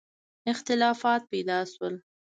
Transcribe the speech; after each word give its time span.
اختلافات 0.51 1.21
پیدا 1.31 1.59
شول. 1.71 1.95